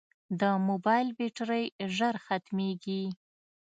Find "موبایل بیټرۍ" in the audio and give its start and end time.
0.67-1.65